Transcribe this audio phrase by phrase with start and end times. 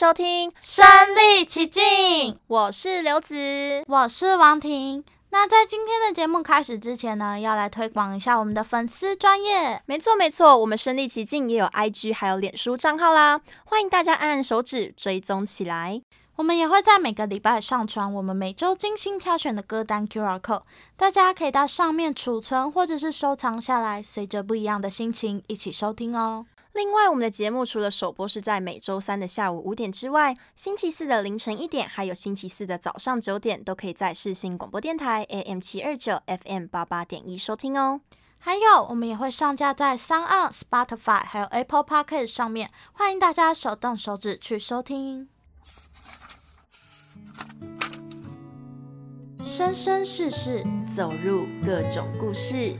[0.00, 0.82] 收听《身
[1.14, 1.82] 历其境》，
[2.46, 3.84] 我是刘子。
[3.86, 5.04] 我是王婷。
[5.28, 9.82] 那在今天的节目开始之前呢，要来推广一下我们的粉丝专业。
[9.84, 16.00] 没错没错，我们身历其境也有 IG 还有脸书账号啦，欢迎大家按按手指追踪起来。
[16.36, 20.62] 我们也会在每个礼拜上传我们每周精心挑选的歌单 QR code，
[20.96, 26.46] 大家可以到上面储存或者是收藏下来，随着不一样的心情一起收听哦。
[26.72, 38.00] 另外，我们的节目除了首播是在每周三的下午五点之外，星期四的凌晨一点，还有星期四的早上九点，都可以在世新广播电台 AM 七二九 FM 八八点一收听哦。
[38.38, 45.28] 还有，我们也会上架在 SoundOn、Spotify 还有 Apple Podcast 上面，欢迎大家手动手指去收听。
[49.42, 52.76] 生生世世，走入各种故事。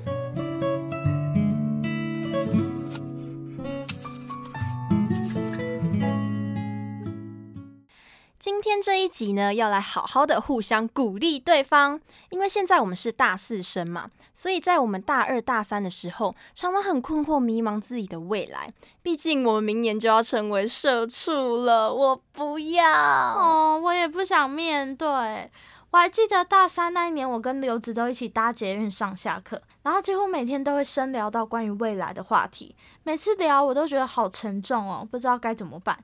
[9.11, 18.73] 集呢，要来好好的互相鼓励对方，因为现在我们是大四生嘛，所以在我们大二大三的时候，常常很困惑迷茫自己的未来。
[19.03, 25.51] 毕竟我们明年就要成为社畜了，我不要哦，我也不想面对。
[25.93, 32.77] 我还记得大三那一年，我跟刘子都一起搭捷运上下课，然后几乎每天都会深聊到关于未来的话题。
[33.03, 35.99] 每次聊，我都觉得好沉重哦，不知道该怎么办。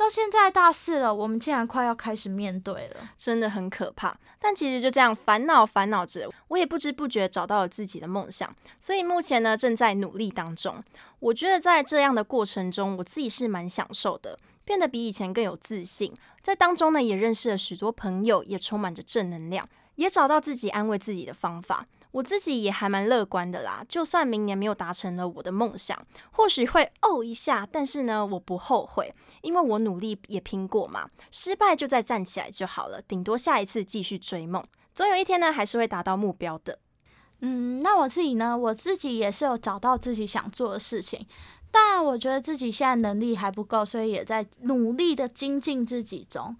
[0.00, 4.16] 到现在大四了，我们竟然快要开始面对了，真的很可怕。
[4.38, 8.50] 但其实就这样烦恼烦恼着，我也不知不觉找到了自己的梦想。
[8.78, 10.82] 所以目前呢，正在努力当中。
[11.18, 16.16] 我觉得在这样的过程中，我自己是蛮享受的，变得比以前更有自信。
[16.42, 21.84] 在当中呢，也认识了许多朋友，也充满着正能量，也找到自己安慰自己的方法。
[22.12, 25.96] 我自己也还蛮乐观的啦，就算明年没有达成了我的梦想，
[26.32, 36.78] 或许会哦一下，但是呢，我不后悔，因为我努力也拼过嘛，失败就再站起来就好了，顶多下一次继续追梦，总有一天呢，还是会达到目标的。
[37.42, 41.26] 嗯，那我自己呢，我自己也是有找到自己想做的事情，
[41.70, 46.56] 但我觉得自己现在能力还不够，所以也在努力的精进自己中。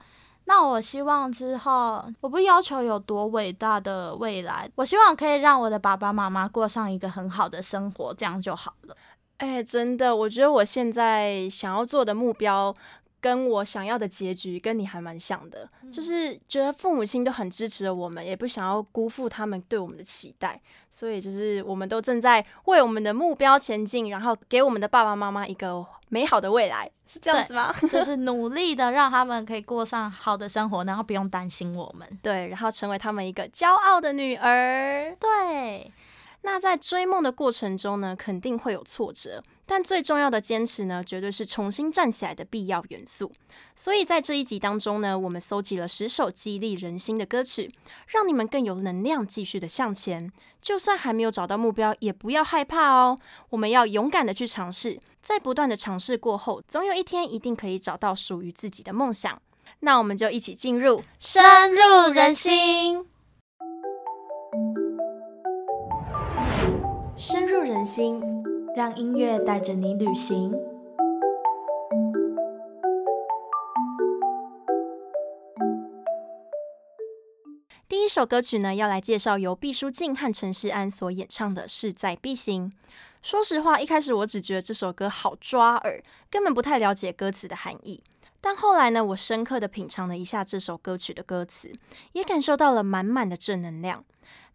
[0.51, 8.97] 那我希望之后，我不要求有多伟大的未来，我希望可以让我的爸爸妈妈过上一个很好的生活，这样就好了。
[9.37, 12.75] 哎，真的，我觉得我现在想要做的目标，
[13.21, 27.75] 跟我想要的结局跟你还蛮像的，嗯，就是觉得父母亲都很支持我们，也不想要辜负他们对我们的期待，所以就是我们都正在为我们的目标前进，然后给我们的爸爸妈妈一个美好的未来，是这样子吗？
[27.91, 35.93] 就是努力的让他们可以过上好的生活，然后不用担心我们，对，然后成为他们一个骄傲的女儿，对。
[36.43, 39.43] 那在追梦的过程中呢，肯定会有挫折，
[39.73, 43.31] 但最重要的坚持呢，绝对是重新站起来的必要元素。
[43.73, 47.73] 所以在这一集当中呢，我们搜集了十首激励人心的歌曲，
[48.09, 50.33] 让你们更有能量继续的向前。
[50.61, 53.17] 就算还没有找到目标，也不要害怕哦。
[53.51, 59.41] 我们要勇敢的去尝试，在不断的尝试过后，总有一天一定可以找到属于自己的梦想。
[59.79, 63.07] 那我们就一起进入深入人心。
[67.15, 68.21] 深入人心，
[68.81, 70.51] 让音乐带着你旅行。
[77.87, 82.71] 第一首歌曲呢，要来介绍由毕书尽和陈势安所演唱的《势在必行》。
[83.21, 88.03] 说实话，一开始我只觉得这首歌好抓耳，根本不太了解歌词的含义。
[88.41, 91.71] 但后来呢，我深刻的品尝了一下这首歌曲的歌词，
[92.13, 94.07] 也感受到了满满的正能量。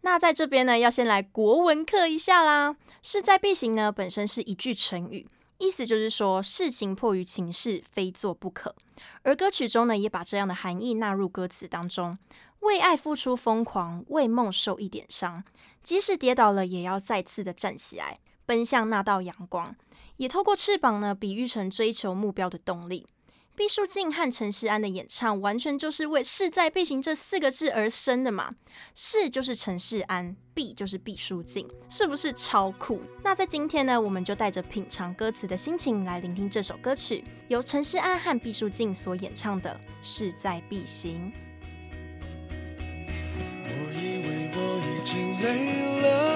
[0.06, 2.76] 那在这边呢，要先来国文课一下啦。
[3.02, 5.26] 势在必行呢，本身是一句成语，
[5.58, 8.76] 意思就是说事情迫于情势，非做不可。
[9.22, 12.16] 而歌曲中呢，也把这样的含义纳入歌词当中，
[12.60, 15.42] 为爱付出疯狂，为梦受一点伤，
[15.82, 19.74] 即使跌倒了，也要再次的站起来，奔向那道阳光。
[20.18, 23.04] 也透过翅膀呢，比喻成追求目标的动力。
[23.56, 28.50] 毕书尽和陈势安的演唱，完全就是为势在必行这四个字而生的嘛。
[28.94, 33.00] 势就是陈势安，必就是毕书尽，是不是超酷？
[33.24, 39.70] 那在今天呢，我们就带着品尝歌词的心情来聆听这首歌曲，由陈势安和毕书尽所演唱的
[40.02, 41.32] 《势在必行》。
[43.64, 46.35] 我以为我已经累了，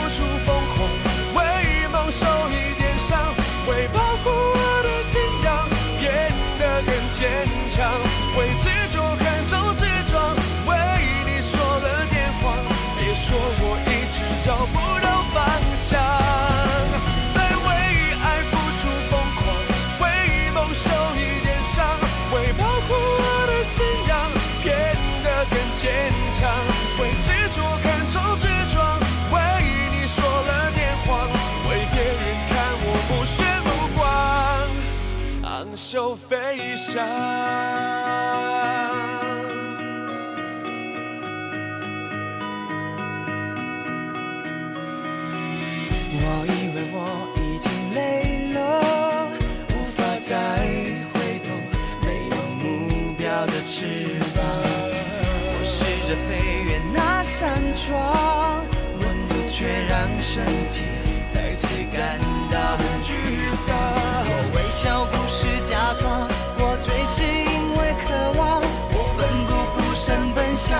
[36.31, 37.05] 飞翔。
[46.13, 46.95] 我以为我
[47.35, 47.99] 已经累
[48.53, 48.57] 了，
[49.75, 50.31] 无法再
[51.11, 51.13] 回
[51.43, 51.51] 头，
[52.01, 54.39] 没有目标的翅膀。
[55.43, 56.29] 我试着飞
[56.63, 58.63] 越那扇窗，
[59.01, 60.83] 温度却让身体
[61.27, 62.17] 再次感
[62.49, 63.75] 到很沮丧。
[63.75, 65.20] 我微笑。
[65.93, 68.61] 我醉是因为渴望，
[68.93, 70.79] 我奋不顾身奔向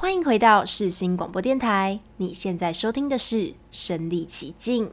[0.00, 3.36] 欢迎回到世新广播电台，你现在收听的是
[3.70, 4.88] 《身历其境》。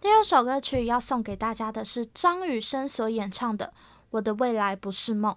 [0.00, 3.66] 第二首歌曲要送给大家的是张雨生所演唱的
[4.10, 5.32] 《我的未来不是梦》。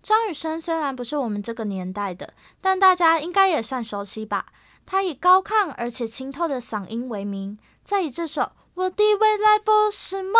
[0.00, 4.46] 张雨生虽然不是我们这个年代的，但大家应该也算熟悉吧？
[4.86, 8.40] 他以高亢而且清透的嗓音为名，再以这首
[8.72, 10.32] 《我的未来不是梦》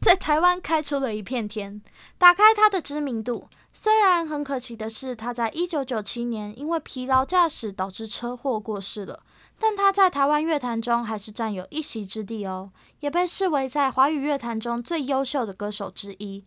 [0.00, 1.80] 在台湾开出了一片天，
[2.18, 3.48] 打开他的知名度。
[3.80, 9.20] 虽然很可惜的是，他在一九九七年因为疲劳驾驶导致车祸过世了。
[9.56, 16.44] 但他在台湾乐坛中还是占有一席之地哦，也被视为在华语乐坛中最优秀的歌手之一。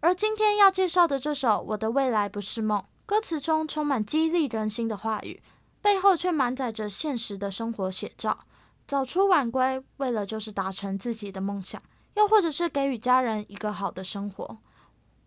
[0.00, 5.42] 而今天要介绍的这首《我的未来不是梦》，歌词中充满激励人心的话语，
[5.80, 8.40] 背后却满载着现实的生活写照。
[8.86, 11.82] 早出晚归，为了就是达成自己的梦想，
[12.16, 14.58] 又或者是给予家人一个好的生活。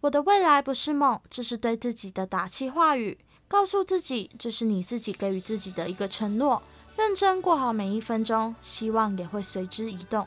[0.07, 3.17] 我的未来不是梦，这是对自己的打气话语，
[3.49, 6.63] 告诉自己这是你自己给予自己的一个承诺。
[6.95, 10.25] 认真过好每一分钟，希望也会随之移动。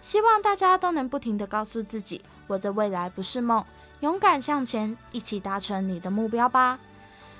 [0.00, 3.62] 希望大家都能不停地告诉自己，我的未来不是梦，
[4.00, 6.78] 勇敢向前，一起达成你的目标吧。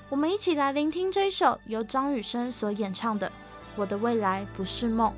[0.09, 3.27] 我们一起来聆听这一首由张雨生所演唱的
[3.75, 5.11] 《我的未来不是梦》。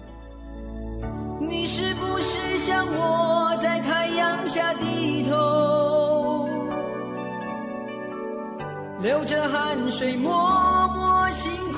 [1.41, 5.80] 你是不是像我在太阳下低头，
[9.01, 11.70] 流着汗水，默默辛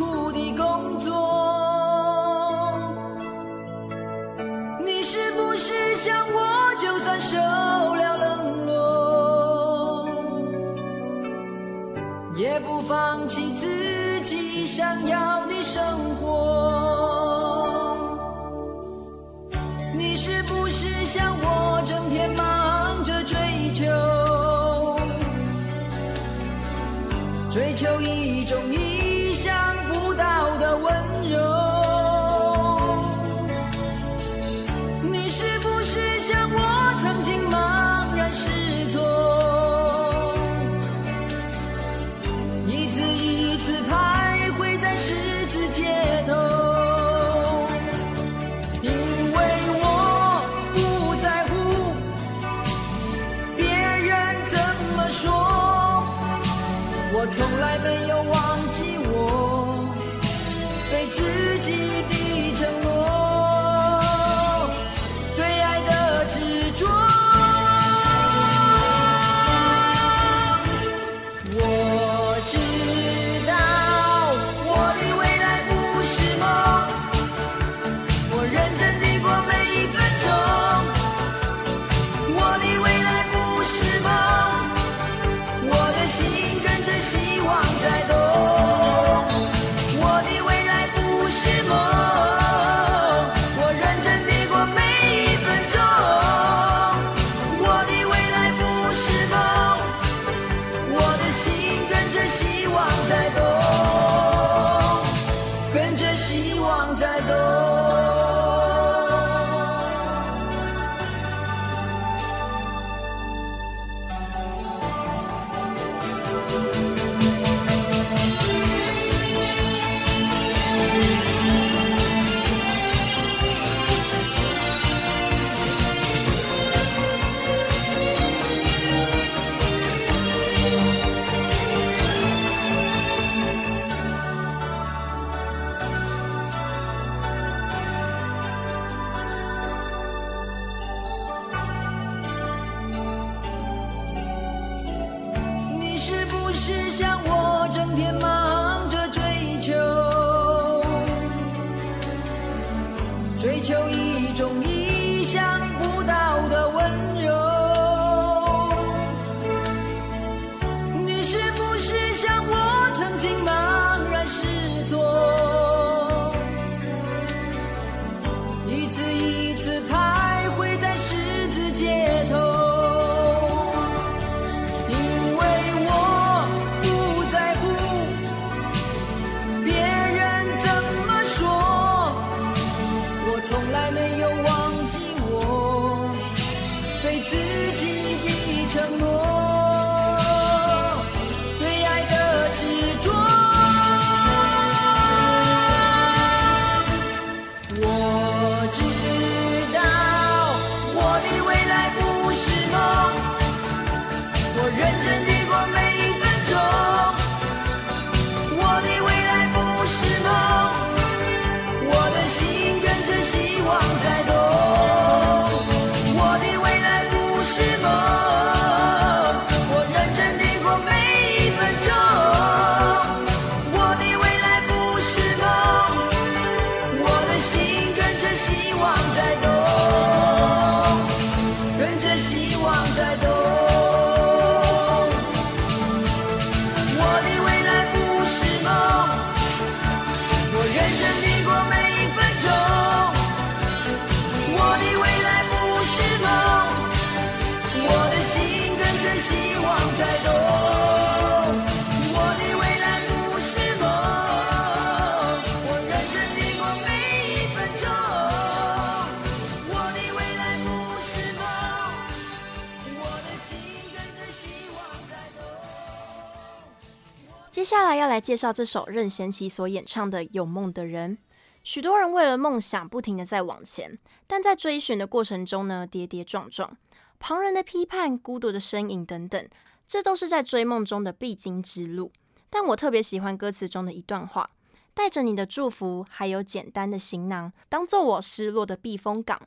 [267.93, 271.15] 来要来介绍这首任贤齐所演唱的《有梦的人》。
[271.63, 276.75] 许多人为了梦想不停地在往前，但在追寻的过程中呢，跌跌撞撞，
[277.19, 279.47] 旁人的批判、孤独的身影等等，
[279.87, 282.11] 这都是在追梦中的必经之路。
[282.49, 284.49] 但我特别喜欢歌词中的一段话
[284.95, 289.39] ：“带着你的祝福，还有简单的行囊，当做我失落的避风港。”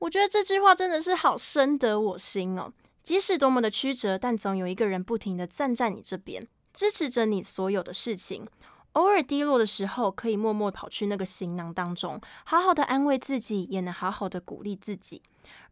[0.00, 2.72] 我觉得这句话真的是好深得我心哦。
[3.02, 6.48] 即使多么的曲折，但总有一个人不停地站在你这边。
[6.72, 8.46] 支持着你所有的事情，
[8.92, 15.22] 偶尔低落的时候，可以默默跑去那个行囊当中，好好的安慰自己，也能好好的鼓励自己。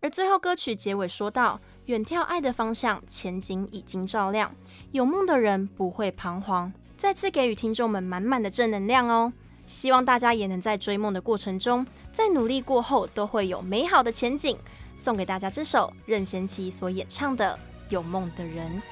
[0.00, 4.54] 而最后歌曲结尾说道：“远眺爱的方向，前景已经照亮，
[4.92, 9.32] 有梦的人不会彷徨。”再次给予听众们满满的正能量哦！
[9.66, 14.58] 希望大家也能在追梦的过程中，在努力过后都会有美好的前景。
[14.96, 17.58] 送给大家这首任贤齐所演唱的
[17.92, 18.82] 《有梦的人》。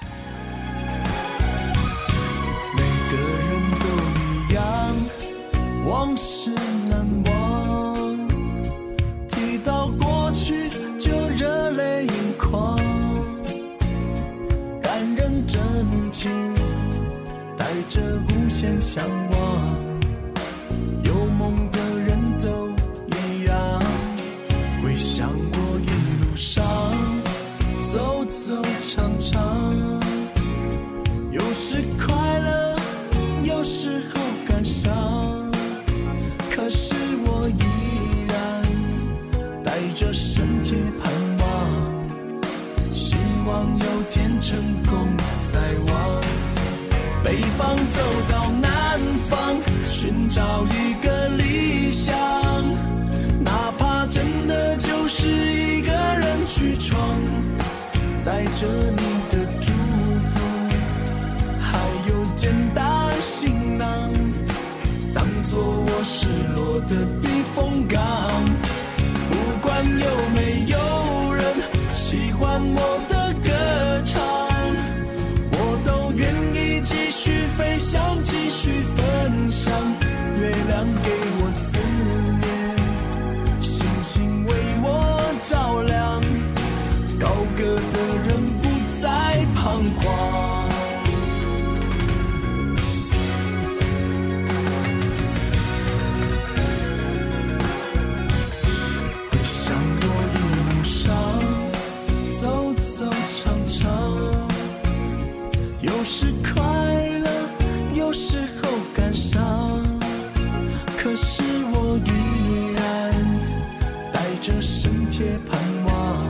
[114.48, 116.24] 这深切盼望，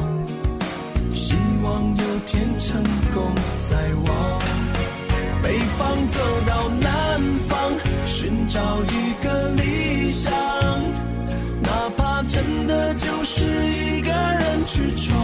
[1.15, 2.83] 希望有天成
[3.15, 4.13] 功在望。
[5.41, 7.73] 北方走到南方，
[8.05, 10.33] 寻找一个理想，
[11.63, 15.17] 哪怕真的就是一个人去闯，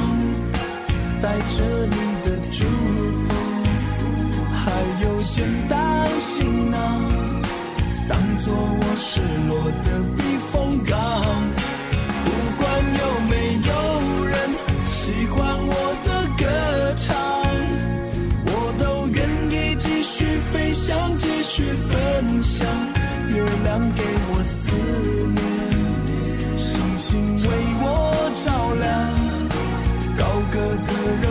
[1.20, 2.64] 带着你的祝
[3.26, 3.34] 福，
[4.54, 4.70] 还
[5.02, 7.02] 有简单行囊，
[8.08, 10.94] 当做我失落的避风港。
[21.88, 22.66] 分享，
[23.28, 24.70] 月亮给我思
[25.34, 27.84] 念，星星为我
[28.36, 28.84] 照亮，
[30.16, 30.90] 高歌的
[31.22, 31.24] 人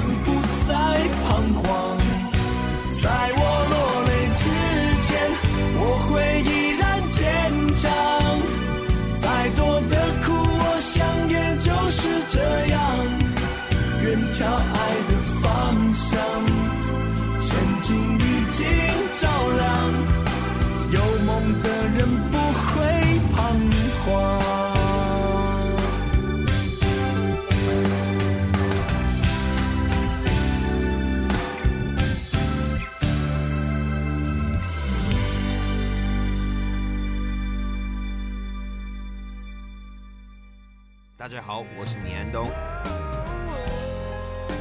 [41.33, 42.45] 大家好，我是倪安东。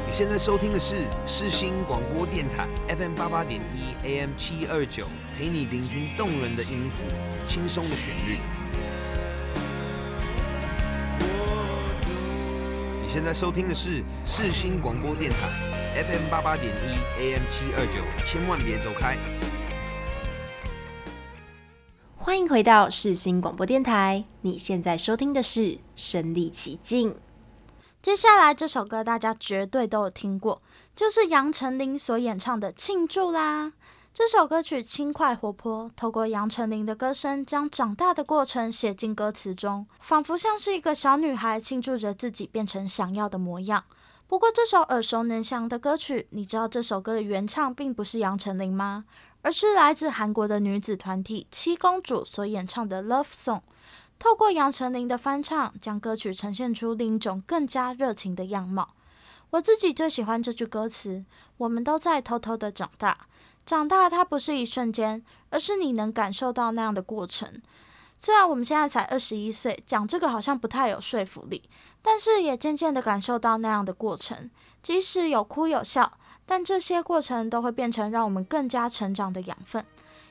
[0.07, 5.05] 你现在收听的是世新广播电台 FM 八八点一 AM 七二九，
[5.37, 7.05] 陪你聆听动人的音符，
[7.47, 8.39] 轻松的旋律。
[13.03, 15.51] 你现在收听的是世新广播电台
[16.03, 19.19] FM 八八点一 AM 七二九，千万别走开。
[22.25, 27.17] 欢迎回到世新广播电台，你现在收听的是身历其境。
[28.01, 30.63] 接下来这首歌大家绝对都有听过，
[30.95, 33.73] 就是杨丞琳所演唱的《庆祝》啦。
[34.15, 43.83] 这首歌曲轻快活泼，透过杨丞琳的歌声，将长大的过程写进歌词中，仿佛像是一个小女孩庆祝着自己变成想要的模样。
[44.29, 49.05] 不过，这首耳熟能详的歌曲，你知道这首歌的原唱并不是杨丞琳吗？
[49.43, 53.59] 而是来自韩国的女子团体七公主所演唱的《Love Song》。
[54.19, 58.95] 透过杨丞琳的翻唱，将歌曲呈现出另一种更加热情的样貌。
[59.51, 61.25] 我自己最喜欢这句歌词
[61.59, 63.27] ：“我们都在偷偷的长大。”
[63.67, 67.61] 长大，它不是一瞬间，而是你能感受到那样的过程。
[68.19, 71.69] 虽然我们现在才二十一岁，讲这个好像不太有说服力，
[72.01, 74.49] 但是也渐渐的感受到那样的过程。
[74.81, 79.85] 即使有哭有笑，但这些过程都会变成让我们更加成长的养分。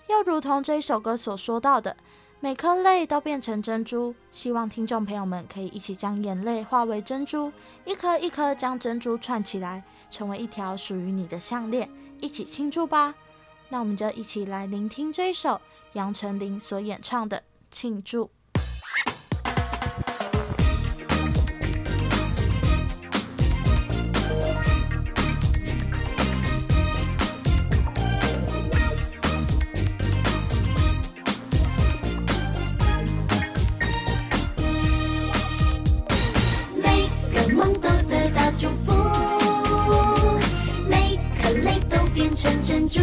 [0.08, 1.95] 又如同这一首歌所说到的，
[2.39, 4.13] 每颗泪都变成珍珠。
[4.30, 7.52] 希望听众朋友们可以一起将眼泪化为珍珠，
[7.86, 11.89] 一颗一颗将珍珠串起来，成为一条属于你的项链。
[12.19, 13.15] 一起庆祝吧！
[13.69, 15.62] 那我们就一起来聆听这一首
[15.93, 17.38] 杨丞琳所演唱的
[17.71, 18.26] 《庆祝》。
[42.91, 42.99] 祝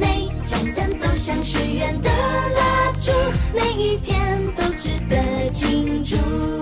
[0.00, 3.12] 每盏灯都像许愿的蜡烛
[3.54, 6.53] 每一天都值得庆祝。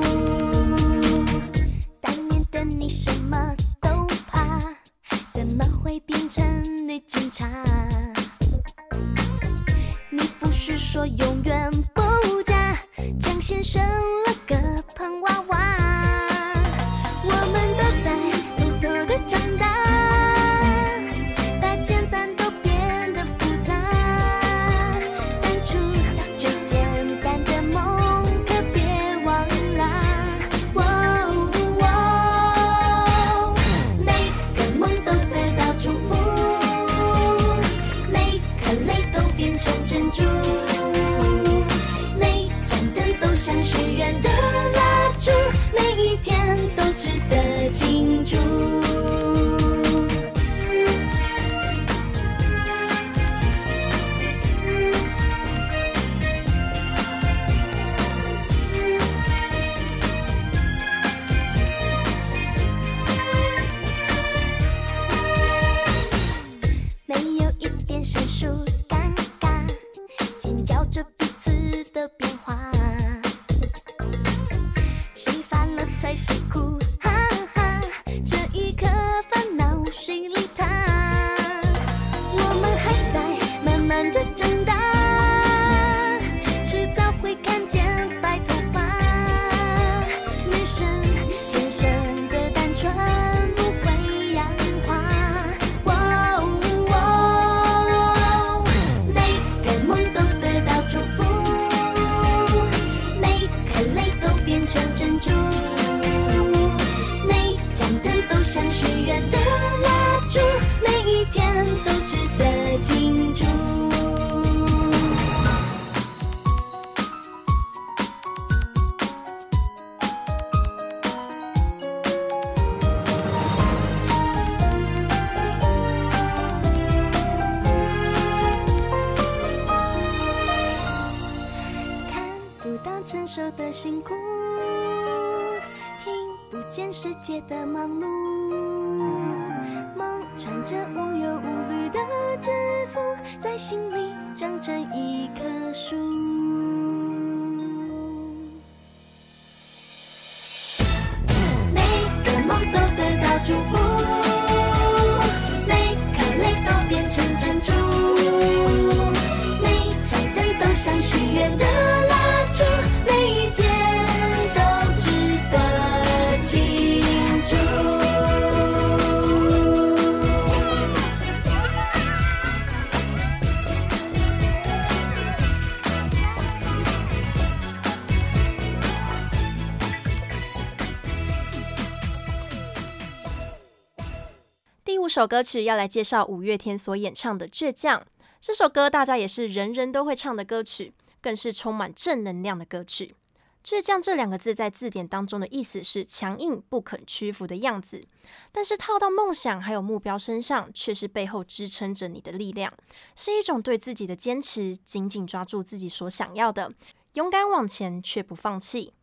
[185.12, 188.00] 首歌曲要来介绍五月天所演唱的《倔强》。
[188.40, 193.14] 这首歌大家也是人人都会唱的歌曲，更是充满正能量的歌曲。
[193.62, 198.02] 倔强这两个字在字典当中的意思是强硬、不肯屈服的样子，
[198.50, 202.72] 但是套到梦想还有目标身上，却是背后支撑着你的力量，
[203.14, 206.72] 是一种对自己的坚持，紧紧抓住自己所想要的，
[207.12, 208.94] 勇敢往前却不放弃。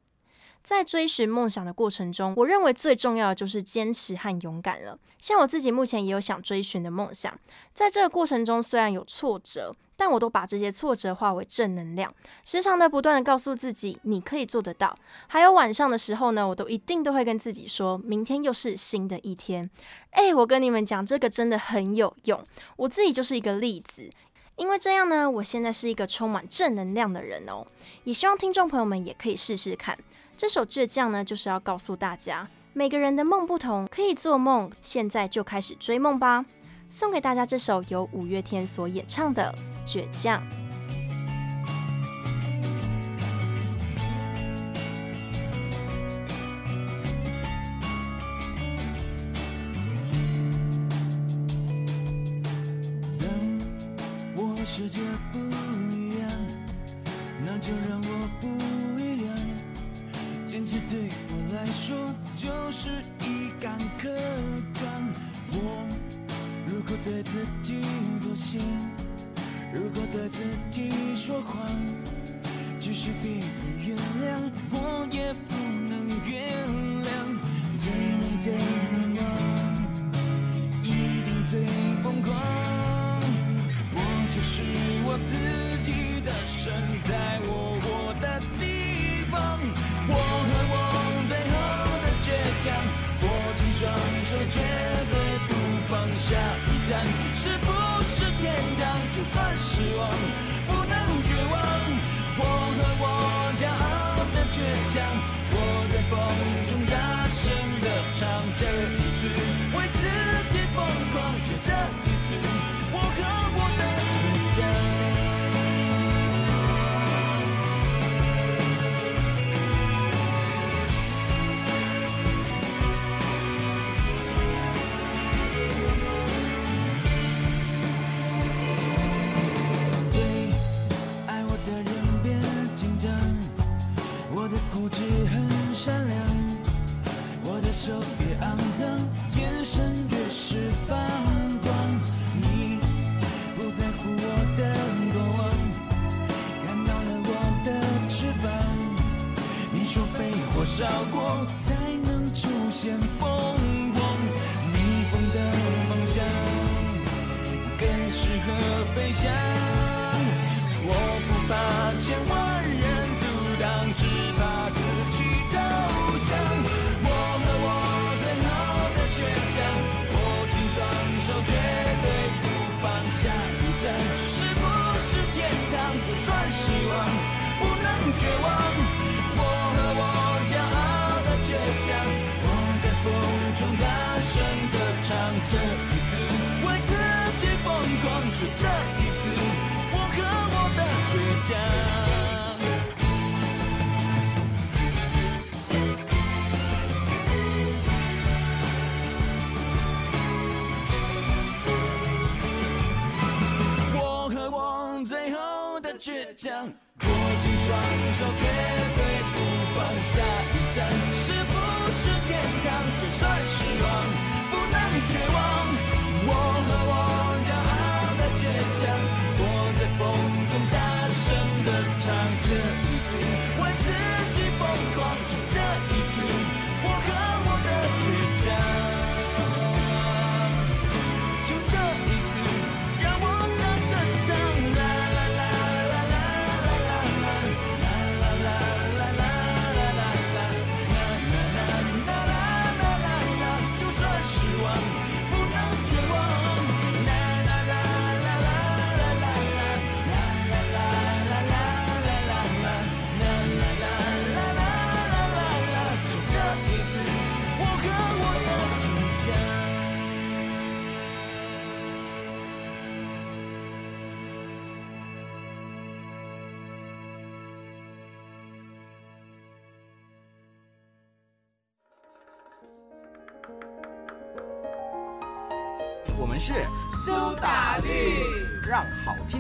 [0.69, 4.99] 在追寻梦想的过程中，我认为最重要的就是坚持和勇敢了。
[5.17, 7.35] 像我自己目前也有想追寻的梦想，
[7.73, 12.13] 在这个过程中虽然有挫折，但我都把这些挫折化为正能量，
[12.45, 14.95] 时常的不断的告诉自己你可以做得到。
[15.25, 19.67] 还有晚上的时候呢，我都一定都会跟自己说，明天又是新的一天。
[20.11, 22.45] 诶，我跟你们讲，这个真的很有用，
[22.77, 24.07] 我自己就是一个例子。
[24.55, 27.65] 因为这样呢，我现在是一个充满正能量的人哦。
[28.03, 29.97] 也希望听众朋友们也可以试试看。
[30.39, 36.45] 这首倔强呢，就是要告诉大家，每个人的梦不同，可以做梦，现在就开始追梦吧。
[36.87, 39.53] 送给大家这首由五月天所演唱的
[39.91, 40.41] 《倔强》。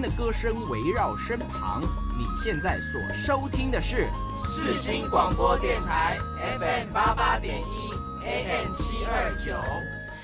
[0.01, 1.81] 的歌声围绕身旁，
[2.17, 4.07] 你现在所收听的是
[4.37, 6.17] 四新广播电台
[6.59, 9.53] FM 八八点一 AM 七二九。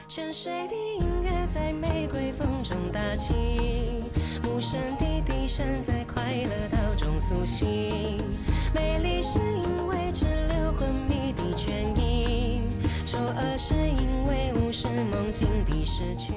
[0.07, 4.03] 沉睡的音乐在玫瑰风中打起，
[4.43, 8.21] 无声的笛声在快乐岛中苏醒。
[8.73, 12.61] 美丽是因为滞留昏迷的倦意，
[13.05, 16.33] 丑恶是因为无视梦境的失去。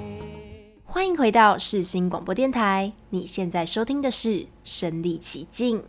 [0.98, 4.28] 欢迎回到世新广播电台，你现在收听的是
[4.64, 5.82] 《身历其境》。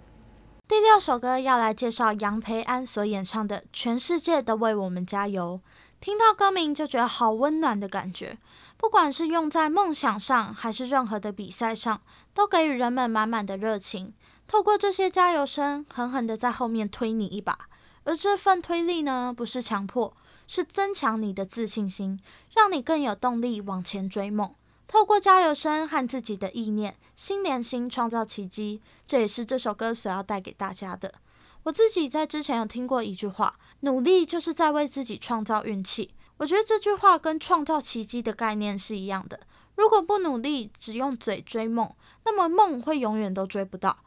[0.68, 5.60] 第六首歌要来介绍杨培安所演唱的《全世界都为我们加油》。
[6.00, 8.38] 听到歌名就觉得好温暖的感觉，
[8.78, 12.00] 不管是用在梦想上，还是任何的比赛上，
[12.36, 14.14] 都给予人们满满的热情。
[14.48, 17.58] 透过这些加油声，狠狠的在后面推你一把。
[18.04, 20.14] 而这份推力呢，不是强迫，
[20.46, 22.20] 是增强你的自信心，
[22.56, 24.54] 让你更有动力往前追梦。
[24.92, 31.14] 透过加油声和自己的意念，心连心创造奇迹，这也是这首歌所要带给大家的。
[31.62, 36.16] 我自己在之前有听过一句话：努力就是在为自己创造运气。
[36.38, 39.40] 我觉得这句话跟创造奇迹的概念是一样的。
[39.76, 41.94] 如果不努力，只用嘴追梦，
[42.26, 44.00] 那么梦会永远都追不到。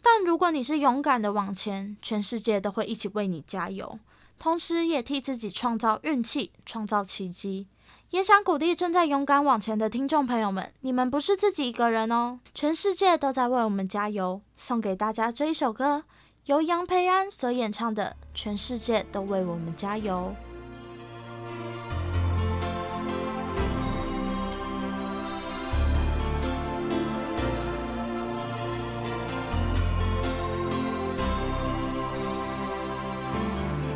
[0.00, 3.98] 但如果你是勇敢的往前，全世界都会一起为你加油，
[4.38, 7.66] 同时也替自己创造运气，创造奇迹。
[8.10, 14.40] 也想鼓励正在勇敢往前的听众朋友们，你们不是自己一个人哦，全世界都在为我们加油。
[14.56, 16.04] 送给大家这一首歌，
[16.46, 20.34] 由杨培安所演唱的《全世界都为我们加油》。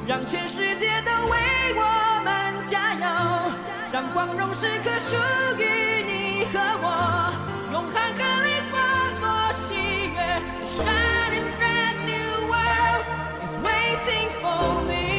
[0.06, 1.38] 让全世界都为
[1.76, 3.81] 我们加油。
[3.92, 5.14] 让光荣时刻属
[5.58, 7.30] 于你和我，
[7.70, 8.78] 用汗和泪化
[9.20, 9.74] 作喜
[10.14, 10.18] 悦。
[10.64, 13.04] Shining brand new world
[13.44, 15.11] is waiting for me.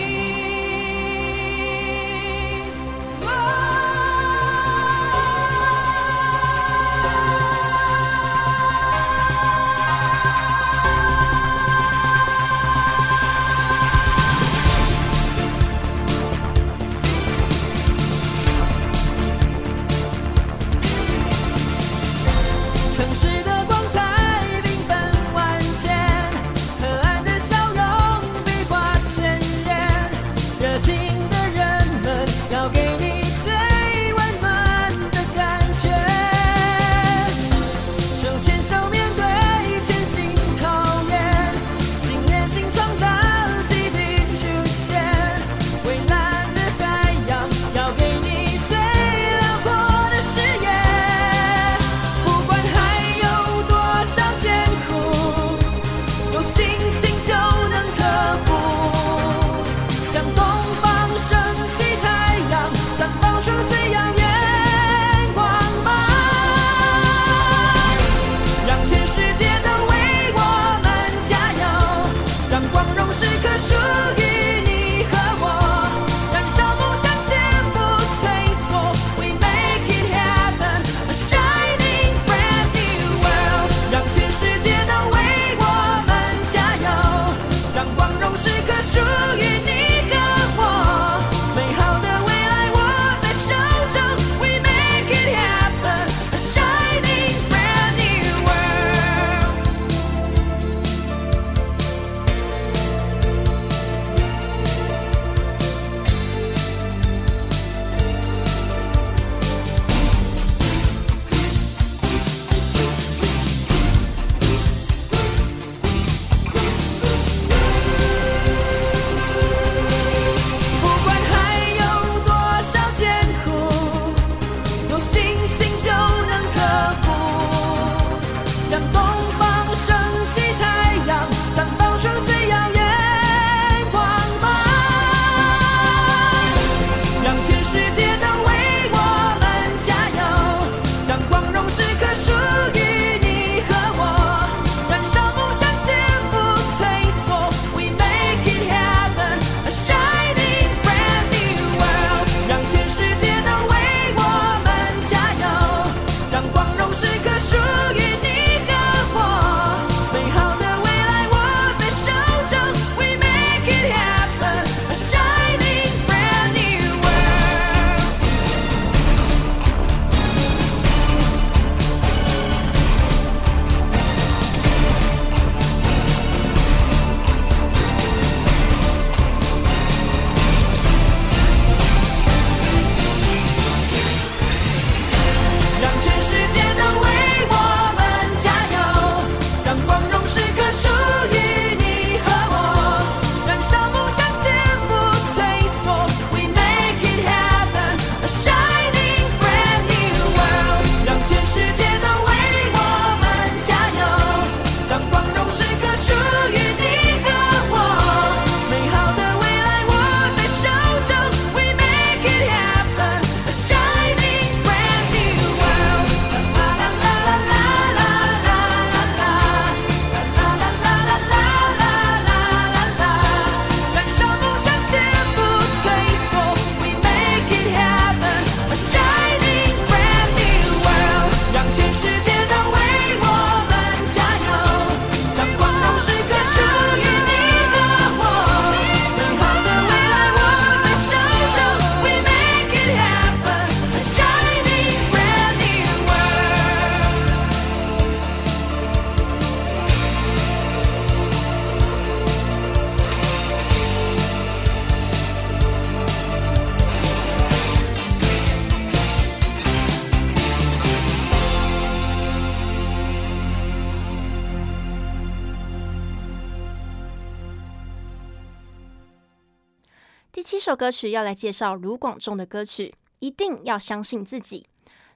[270.74, 274.65] 首歌曲要来介绍卢广仲的歌曲，一定要相信自己。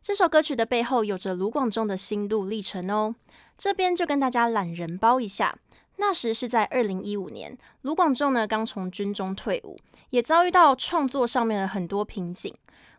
[0.03, 3.16] 这首歌曲的背后有着卢广仲的心路历程哦。
[3.58, 5.58] 这边就跟大家懒人包一下，
[5.95, 9.80] 那时是在二零一五年，卢广仲呢刚从军中退伍，
[10.12, 12.53] 也遭遇到创作上面的很多瓶颈。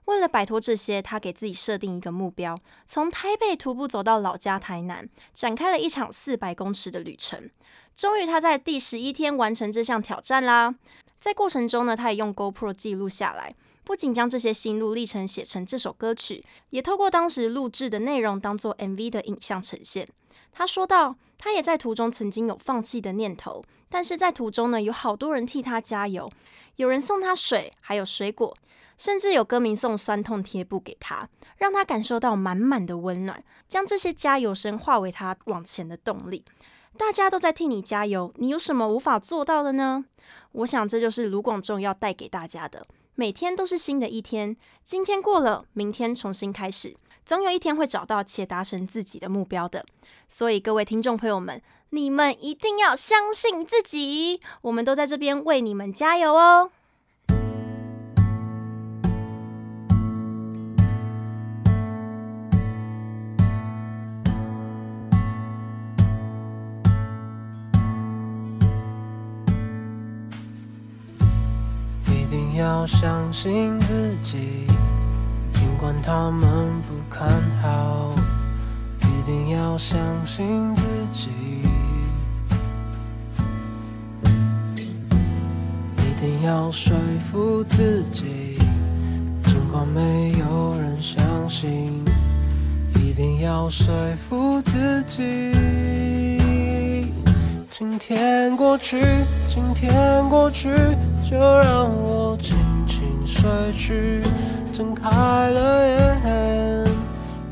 [0.07, 7.49] 为了摆脱这些，他给自己设定一个目标，从台北徒步走到老家台南，展开了一场四百公尺的旅程。
[7.95, 10.75] 终于，他在第十一天完成这项挑战啦。
[11.21, 13.55] 在过程中呢，他也用 GoPro 记录下来，
[13.85, 20.07] 不仅将这些心路历程写成这首歌曲，也透过当时录制的内容当做 MV 的影像呈现。
[20.53, 26.31] 他说道，他也在途中曾经有放弃的念头，但是在途中呢，有好多人替他加油，
[26.77, 28.57] 有人送他水，还有水果，
[28.97, 36.45] 甚至有歌迷送酸痛贴布给他，让他感受到满满的温暖，将这些加油声化为他往前的动力。
[36.97, 40.07] 大家都在替你加油，你有什么无法做到的呢？
[40.59, 42.85] 我想这就是卢广仲要带给大家的。
[43.15, 49.85] 每天都是新的一天，今天过了，明天重新开始，总有一天会找到且达成自己的目标的。
[50.27, 56.71] 所以各位听众朋友们，你们一定要相信自己，我们都在这边为你们加油哦。
[72.89, 74.67] 相信自己，
[75.53, 77.29] 尽管他们不看
[77.63, 78.15] 好。
[79.03, 80.83] 一定要相信自
[81.13, 81.29] 己，
[85.99, 86.97] 一定要说
[87.31, 88.59] 服自己，
[89.45, 92.03] 尽管没有人相信。
[92.95, 95.53] 一定要说服自己，
[97.71, 99.05] 今天过去，
[99.47, 100.75] 今天过去。
[101.29, 102.35] 就让我
[103.73, 104.23] 去，
[104.73, 106.85] 睁开了眼，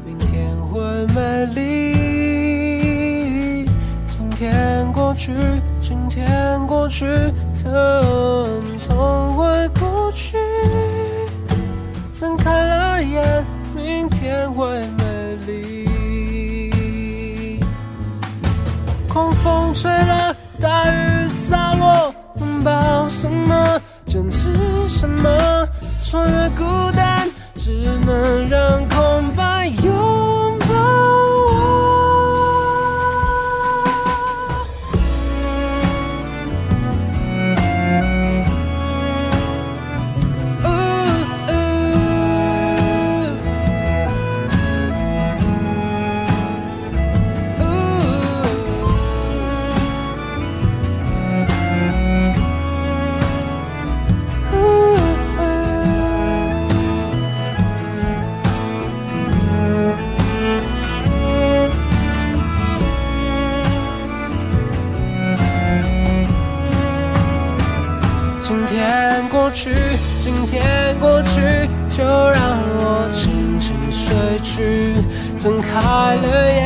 [0.04, 0.80] 明天会
[1.14, 3.64] 美丽。
[4.08, 5.32] 今天过去，
[5.80, 7.06] 今天过去，
[7.62, 10.36] 疼痛会过去。
[12.12, 13.44] 睁开了眼，
[13.74, 15.86] 明天会美丽。
[19.08, 20.25] 狂风吹来，
[75.82, 76.65] hallelujah.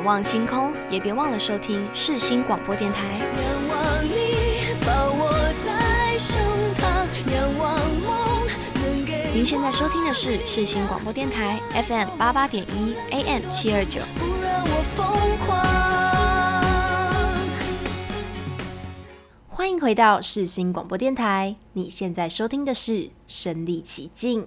[0.00, 3.18] 仰望星空，也别忘了收听世新广播电台。
[3.18, 5.30] 仰望你，抱我
[5.62, 6.40] 在胸
[6.74, 8.10] 膛，仰望梦。
[9.34, 14.00] 您现在收听的是世新广播电台 FM 八八点一 AM 七二九。
[14.14, 15.06] 不让我疯
[15.46, 15.60] 狂。
[19.48, 24.46] 欢迎回到世新广播电台，你现在收听的是身历其境。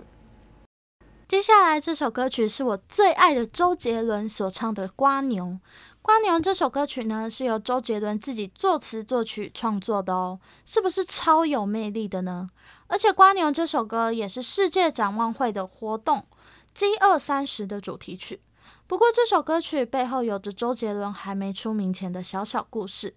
[1.34, 5.46] 接下来这首歌曲是我最爱的周杰伦所唱的《瓜牛》。
[6.00, 12.52] 《瓜牛》这首歌曲呢，是由周杰伦自己作词作曲创作的哦，是不是超有魅力的呢？
[12.86, 16.24] 而且《瓜牛》这首歌也是世界展望会的活动
[16.72, 18.40] “饥饿三十”的主题曲。
[18.86, 23.16] 不过这首歌曲背后有着周杰伦还没出名前的小小故事。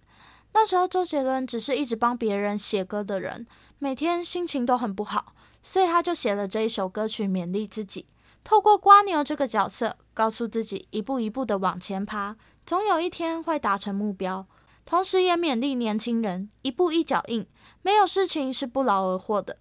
[0.53, 3.45] 那时候周杰伦只是一直帮别人写歌的人，
[3.77, 5.33] 每天心情都很不好。
[5.61, 8.05] 所以他就写了这一首歌曲勉励自己，
[8.43, 12.35] 透过瓜牛这个角色，告诉自己一步一步的往前爬，
[12.65, 14.45] 总有一天会达成目标。
[14.85, 17.45] 同时也勉励年轻人一步一脚印，
[17.81, 19.57] 没有事情是不劳而获的。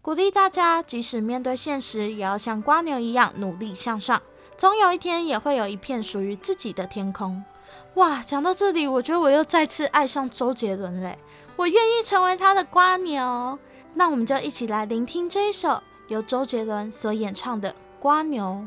[0.00, 4.22] 鼓励大家即使面对现实，也要像瓜牛一样努力向上，
[4.56, 7.42] 总有一天也会有一片属于自己的天空。
[7.94, 11.18] 哇，讲到这里，我觉得我又再次爱上周杰伦嘞，
[11.56, 13.58] 我愿意成为他的瓜牛。
[13.98, 18.64] 那我们就一起来聆听这一首由周杰伦所演唱的《瓜牛》。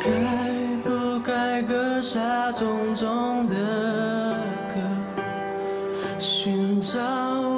[0.00, 0.08] 该
[0.84, 3.56] 不该割下重重的
[4.68, 4.78] 壳，
[6.20, 7.57] 寻找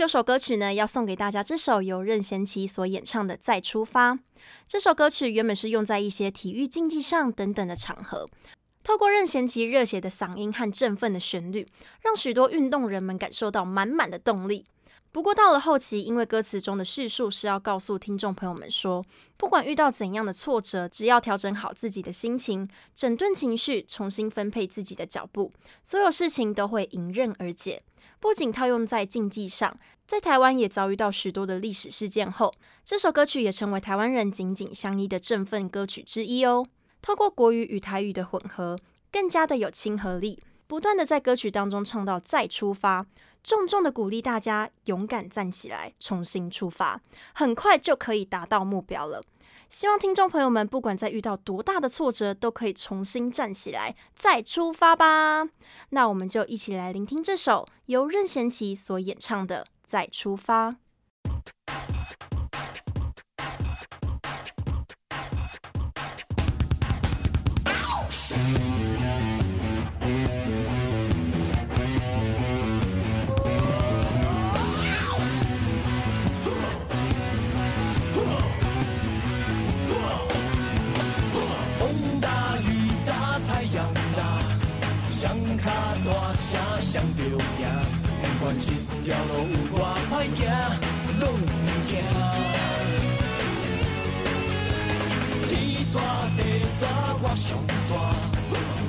[0.00, 1.42] 这首歌曲呢，要送给大家。
[1.42, 4.14] 这首由任贤齐所演唱的《再出发》。
[4.66, 8.26] 这首歌曲原本是用在一些体育竞技上等等的场合，
[8.82, 11.68] 透过任贤齐热血的嗓音和振奋的旋律，
[12.00, 14.64] 让许多运动人们感受到满满的动力。
[15.12, 19.04] 不过到了后期，因为歌词中的叙述是要告诉听众朋友们说，
[19.36, 27.82] 不管遇到怎样的挫折，只要调整好自己的心情，整顿情绪，重新分配自己的脚步，所有事情都会迎刃而解。
[28.20, 32.52] 不仅套用在竞技上，在台湾也遭遇到许多的历史事件后，
[32.84, 36.66] 这首歌曲也成为台湾人紧紧相依的振奋歌曲之一哦。
[37.00, 38.78] 透过国语与台语的混合，
[39.10, 43.06] 更加的有亲和力，不断的在歌曲当中唱到再出发，
[43.42, 47.00] 重重的鼓励大家勇敢站起来，重新出发，
[47.32, 49.22] 很快就可以达到目标了。
[49.70, 55.48] 希望听众朋友们，不管在遇到多大的挫折，都可以重新站起来，再出发吧。
[55.90, 60.72] 那我们就一起来聆听这首由任贤齐所演唱的《再出发》。
[88.56, 88.60] 一
[89.04, 89.80] 条路有偌
[90.10, 90.38] 歹行，
[91.20, 91.90] 拢毋惊。
[95.48, 95.50] 天
[95.92, 95.96] 大
[96.36, 96.38] 地
[96.80, 96.82] 大，
[97.22, 97.46] 我上
[97.88, 97.92] 大，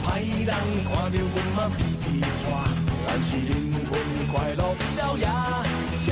[0.03, 0.09] 歹
[0.45, 0.49] 人
[0.85, 2.05] 看着阮嘛皮皮
[2.41, 2.41] 喘。
[3.07, 3.51] 但是灵
[3.89, 3.91] 魂
[4.31, 5.27] 快乐逍遥，
[5.97, 6.11] 笑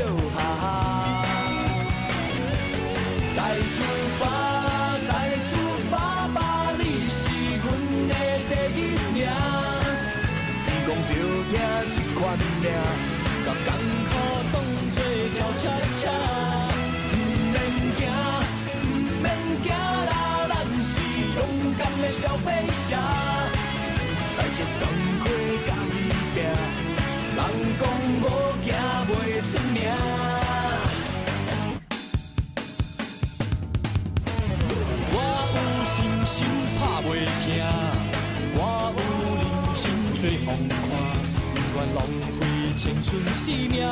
[40.21, 41.97] 不愿浪
[42.37, 42.39] 费
[42.75, 43.87] 青春性命，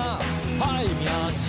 [0.60, 1.42] 歹名声。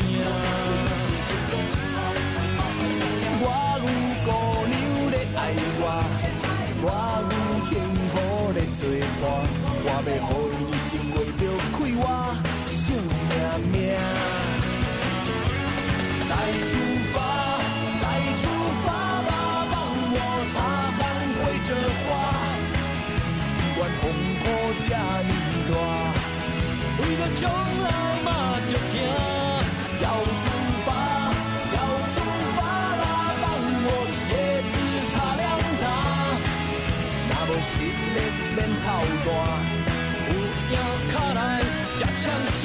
[3.40, 3.44] 我
[3.82, 3.84] 有
[4.22, 4.26] 姑
[4.70, 4.72] 娘
[5.10, 5.38] 在爱
[5.80, 5.82] 我，
[6.80, 6.86] 我
[7.26, 7.34] 有
[7.66, 7.68] 幸
[8.08, 8.14] 福
[8.54, 8.80] 在作
[9.18, 9.20] 伴，
[9.82, 10.08] 我要
[10.46, 11.42] 予伊日子过着
[11.74, 12.00] 快活，
[12.64, 13.34] 惜命
[13.72, 13.76] 命。
[16.28, 16.30] 再
[27.28, 27.86] 为了将来
[28.24, 28.28] 嘛，
[28.68, 28.96] 着行，
[30.00, 30.06] 要
[30.40, 30.42] 出
[30.84, 30.88] 发，
[31.74, 31.78] 要
[32.14, 32.16] 出
[32.56, 32.58] 发
[32.96, 33.02] 啦！
[33.42, 33.44] 帮
[33.84, 34.24] 我鞋
[34.64, 34.72] 子
[35.12, 35.46] 擦亮
[35.80, 35.84] 它，
[37.28, 38.16] 那无实力
[38.56, 38.84] 免操
[39.24, 39.28] 蛋，
[40.24, 40.34] 有
[40.72, 40.76] 影
[41.10, 41.38] 卡来
[41.96, 42.60] 吃枪声。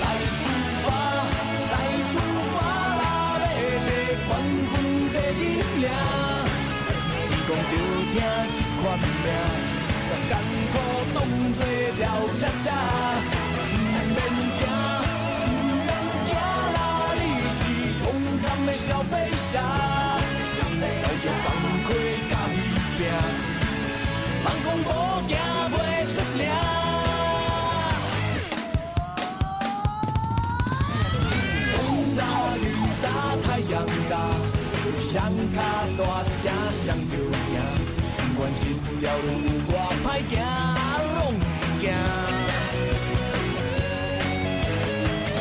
[0.00, 0.02] 再
[0.36, 0.44] 出
[0.84, 0.86] 发，
[1.70, 1.72] 再
[2.12, 2.14] 出
[2.52, 2.54] 发
[3.00, 3.00] 啦！
[3.40, 3.88] 要得
[4.28, 4.30] 冠
[4.70, 4.74] 军
[5.12, 5.44] 第一
[5.78, 5.84] 名，
[7.26, 7.72] 天公着
[8.12, 8.14] 疼
[8.52, 9.26] 这款命。
[10.28, 10.30] 艰
[10.72, 10.74] 苦
[11.14, 11.16] 当
[11.54, 11.58] 作
[11.96, 12.00] 跳
[12.36, 12.66] 恰恰，
[21.26, 21.46] 带着钢
[21.84, 21.88] 盔
[22.30, 22.54] 甲伊
[22.96, 23.02] 拼，
[24.44, 24.88] 茫讲无
[25.26, 25.34] 惊
[25.72, 25.74] 袂
[26.14, 26.40] 出名。
[31.72, 31.74] 风
[32.14, 32.20] 大
[32.58, 32.62] 雨
[33.02, 33.04] 大
[33.42, 33.74] 太阳
[34.08, 34.14] 大，
[35.00, 35.12] 双
[35.52, 35.58] 脚
[35.98, 36.32] 大声
[36.70, 37.56] 上着赢。
[38.16, 38.60] 不管这
[39.00, 39.70] 条路有多
[40.04, 40.32] 歹行，
[41.16, 41.42] 拢不
[41.80, 41.84] 惊。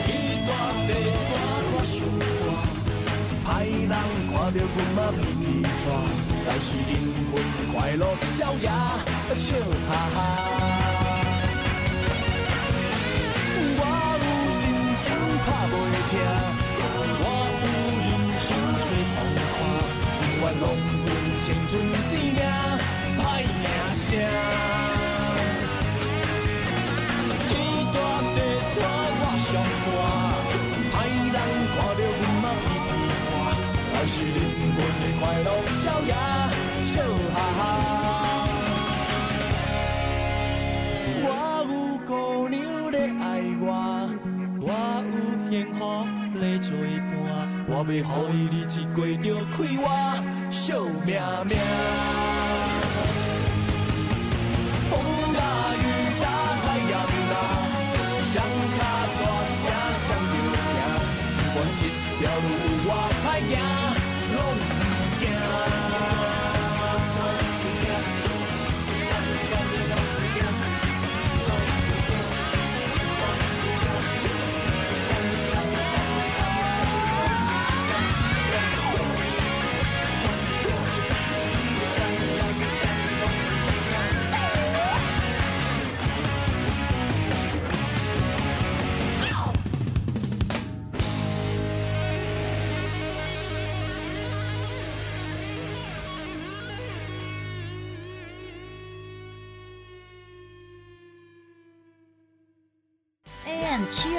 [0.01, 0.07] 天
[0.47, 0.49] 大
[0.87, 0.89] 地
[1.29, 1.31] 大，
[1.69, 1.95] 我上
[2.41, 2.43] 大，
[3.45, 3.93] 歹人
[4.31, 4.99] 看到阮嘛
[6.45, 6.55] 但。
[6.65, 6.97] 是灵
[7.31, 7.33] 魂
[7.73, 8.03] 快乐
[8.37, 8.71] 逍遥，
[9.35, 9.53] 笑
[9.87, 10.17] 哈哈。
[13.77, 13.81] 我
[14.23, 14.25] 有
[14.55, 14.59] 信
[15.03, 15.05] 心
[15.45, 15.73] 打袂
[16.09, 16.13] 停，
[17.21, 17.23] 我
[17.61, 17.65] 有
[18.01, 18.47] 人生
[18.81, 19.15] 做风
[19.53, 19.57] 看，
[20.17, 20.63] 不管浪
[21.03, 21.05] 费
[21.45, 22.39] 青春生命。
[36.05, 36.13] 也，
[36.85, 36.93] 笑
[37.33, 37.59] 哈哈。
[41.23, 41.25] 我
[41.67, 41.71] 有
[42.05, 42.09] 姑
[42.49, 42.55] 娘
[42.91, 43.25] 在爱
[43.59, 43.63] 我，
[44.61, 44.63] 我
[45.11, 45.15] 有
[45.49, 45.79] 幸福
[46.39, 46.67] 在作
[47.09, 47.11] 伴，
[47.67, 49.83] 我要予伊日子过着快活，
[50.51, 50.63] 笑
[51.05, 51.09] 命
[51.47, 51.55] 命。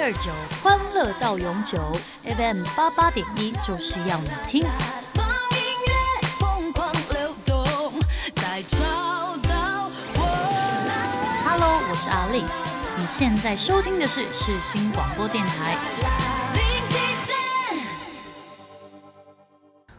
[0.07, 0.31] 二九，
[0.63, 1.77] 欢乐到永久。
[2.23, 4.65] FM 八八点一就是要你听。
[11.43, 12.41] Hello，我是阿丽，
[12.97, 15.77] 你现在收听的是世新广播电台。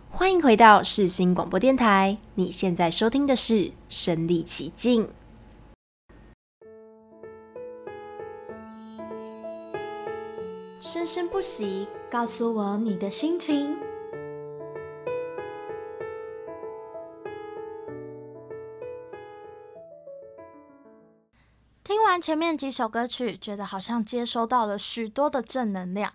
[0.08, 5.10] 欢迎回到世新广播电台，你现在收听的是身历其境。
[10.88, 13.76] 生生不息，告诉我你的心情。
[21.84, 26.10] 听完前面几首歌曲，觉得好像接收到了许多的正能量，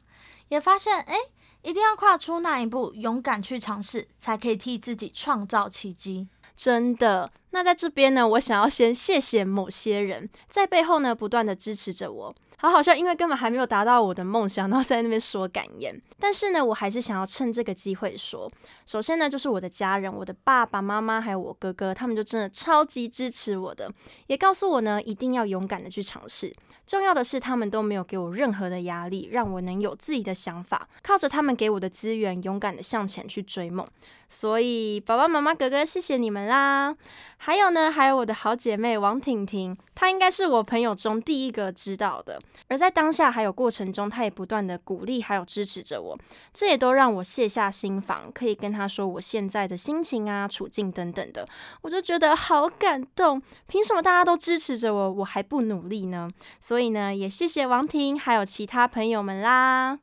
[0.48, 1.18] 也发现，哎，
[1.62, 6.28] 一定要跨出那一步，勇敢去尝试，才可以替自己创造奇迹。
[6.56, 7.32] 真的。
[7.52, 12.36] 那在这边呢，我想要先谢谢某些人，在背后呢不断的支持着我。
[12.64, 15.94] 好，好像因为根本还没有达到我的梦想，然后在那边说感言。
[16.18, 18.50] 但是呢，我还是想要趁这个机会说，
[18.86, 23.92] 首先呢，就是我的家人，我的爸爸妈妈还有我哥哥，他们就真的超级支持我的，
[24.28, 26.56] 也告诉我呢，一定要勇敢的去尝试。
[26.88, 33.86] 重要的是，他们都没有给我任何的压力，让我能有自己的想法，靠着他们给我的资源，勇敢的向前去追梦。
[34.34, 36.96] 所以，爸爸妈妈、哥哥，谢谢你们啦！
[37.38, 42.42] 还有呢，还有我的好姐妹王婷婷，她应该是我朋友中第一个知道的。
[42.68, 46.18] 而在当下还有过程中，她也不断的鼓励还有支持着我，
[46.52, 51.48] 这也都让我卸下心防，可以跟她说我现在的心情啊、处境等等的，
[51.84, 53.40] 我就觉得好感动。
[53.68, 56.28] 凭什么大家都支持着我，我还不努力呢？
[56.60, 60.00] 所以呢，也谢谢王婷还有其他朋友们啦。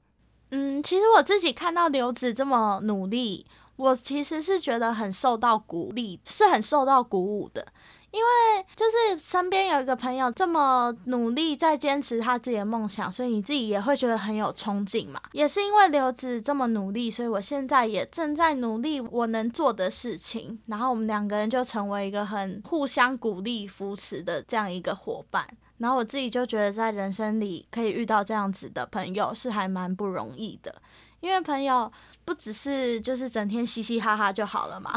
[0.52, 3.44] 嗯，其实我自己看到刘子这么努力。
[3.80, 7.66] 我其实是觉得很受到鼓励，是很受到鼓舞的，
[8.10, 15.18] 因为就是身边有一个朋友这么努力在坚持他自己的梦想，所以你自己也会觉得很有冲劲嘛。
[15.32, 25.48] 也是因为刘子这么努力，所以我现在也正在努力我能做的事情，然后我们两个人就成为一个很互相鼓励扶持的这样一个伙伴。
[25.78, 30.74] 然后我自己就觉得在人生里可以遇到这样子的朋友是还蛮不容易的。
[31.20, 31.90] 因为朋友
[32.24, 34.92] 不只是就是整天嘻嘻哈哈就好了嘛，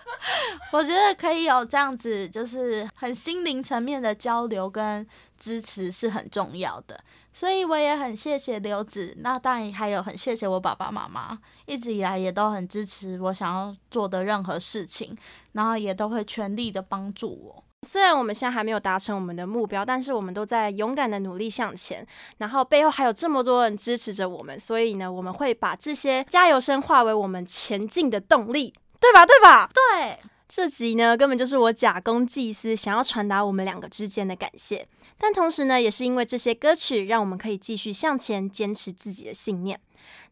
[0.72, 5.06] 我觉得可以有这样子，就是很心灵层面的交流跟
[5.38, 7.00] 支持是很重要的。
[7.32, 15.14] 所以我也很谢谢刘子，那当然还有很谢谢我爸爸妈妈，一直以来也都很支持我想要做的任何事情，
[15.52, 17.62] 然后也都会全力的帮助我。
[17.86, 22.04] 虽然我们现在还没有达成我们的目标，但是我们都在勇敢的努力向前。
[22.38, 29.24] 然后背后还有这么多人支持着我们，所以呢，我们会把这些加油声化为我们前进的动力，对吧？
[29.24, 29.70] 对吧？
[29.72, 30.18] 对。
[30.48, 34.86] 这集呢，根本就是我假公济私，想要传达我们两个之间的感谢。
[35.18, 39.80] 但同时呢，也是因为这些歌曲，让我们可以继续向前，坚持自己的信念。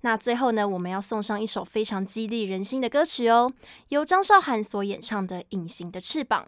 [0.03, 3.53] 那最后呢，我们要送上一首非常激励人心的歌曲哦，
[3.89, 6.47] 由张韶涵所演唱的《隐形的翅膀》。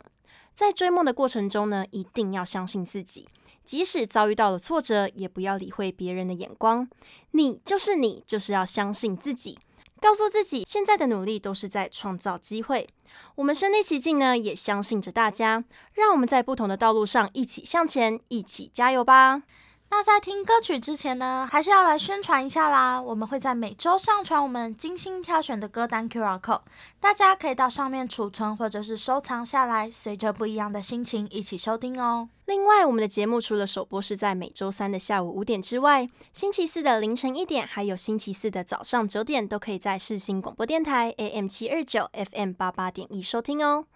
[0.56, 3.28] 在追梦的过程中呢，一定要相信自己，
[3.62, 6.88] 即使遭遇到了挫折，也不要理会别人的眼光。
[7.32, 9.58] 你就是你，就是要相信自己，
[10.00, 12.88] 告诉自己，现在的努力都是在创造机会。
[13.34, 19.42] 我们身临其境呢，也相信着大家，让我们在不同的道路上一起向前，一起加油吧。
[19.88, 23.00] 那在听歌曲之前呢，还是要来宣传一下啦。
[23.00, 26.60] 我们会在每周上传我们精心挑选的歌单 QR Code，
[27.00, 32.28] 大家可以到上面储存或者是收藏下来，随着不一样的心情一起收听哦。
[32.46, 43.86] 另外，我们的节目除了首播是在每周三的下午五点之外，星期四的凌晨一点，还有星期四的早上九点，都可以在世新广播电台 AM 七二九 FM 八八点一收听哦。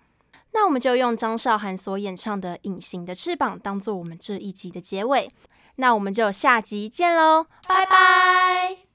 [0.52, 5.30] 那我们就用张韶涵所演唱的《隐形的翅膀》当做我们这一集的结尾。
[5.80, 8.89] 那我们就下集见喽，拜拜。